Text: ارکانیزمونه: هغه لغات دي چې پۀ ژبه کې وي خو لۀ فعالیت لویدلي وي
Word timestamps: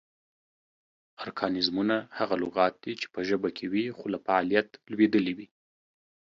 ارکانیزمونه: 1.23 1.97
هغه 2.17 2.35
لغات 2.43 2.73
دي 2.83 2.93
چې 2.99 3.07
پۀ 3.13 3.21
ژبه 3.29 3.49
کې 3.57 3.65
وي 3.71 3.85
خو 3.97 4.05
لۀ 4.13 4.19
فعالیت 4.25 4.67
لویدلي 4.91 5.33
وي 5.37 5.47